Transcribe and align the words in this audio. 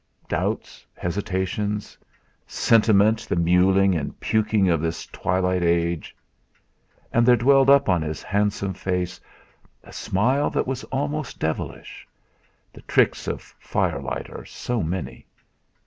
Doubts, 0.27 0.83
hesitations, 0.97 1.95
sentiment 2.47 3.27
the 3.29 3.35
muling 3.35 3.95
and 3.95 4.19
puking 4.19 4.67
of 4.67 4.81
this 4.81 5.05
twilight 5.05 5.61
age! 5.61 6.15
And 7.13 7.23
there 7.23 7.37
welled 7.37 7.69
up 7.69 7.87
on 7.87 8.01
his 8.01 8.23
handsome 8.23 8.73
face 8.73 9.21
a 9.83 9.93
smile 9.93 10.49
that 10.49 10.65
was 10.65 10.83
almost 10.85 11.37
devilish 11.37 12.07
the 12.73 12.81
tricks 12.81 13.27
of 13.27 13.43
firelight 13.59 14.27
are 14.31 14.43
so 14.45 14.81
many! 14.81 15.27